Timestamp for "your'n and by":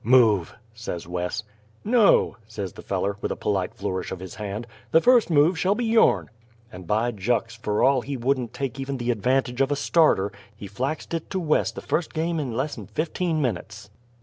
5.85-7.11